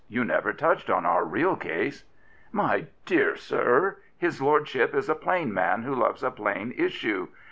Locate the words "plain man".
5.13-5.83